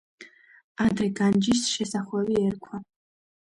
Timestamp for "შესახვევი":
1.75-2.41